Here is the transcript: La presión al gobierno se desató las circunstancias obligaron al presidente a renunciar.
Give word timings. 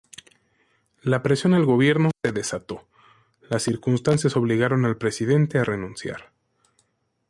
La 1.03 1.21
presión 1.21 1.53
al 1.53 1.63
gobierno 1.63 2.09
se 2.25 2.31
desató 2.31 2.87
las 3.51 3.61
circunstancias 3.61 4.35
obligaron 4.35 4.83
al 4.85 4.97
presidente 4.97 5.59
a 5.59 5.63
renunciar. 5.63 6.31